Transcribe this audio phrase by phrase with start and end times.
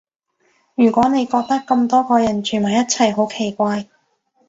[0.73, 3.87] 如果你覺得咁多個人住埋一齊好奇怪